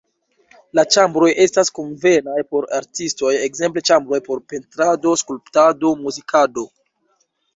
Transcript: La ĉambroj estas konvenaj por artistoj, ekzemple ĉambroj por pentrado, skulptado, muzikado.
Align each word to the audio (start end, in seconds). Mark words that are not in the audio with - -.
La 0.77 0.83
ĉambroj 0.93 1.27
estas 1.43 1.69
konvenaj 1.79 2.37
por 2.55 2.65
artistoj, 2.77 3.35
ekzemple 3.49 3.83
ĉambroj 3.91 4.19
por 4.29 4.41
pentrado, 4.53 5.13
skulptado, 5.25 5.95
muzikado. 6.07 6.65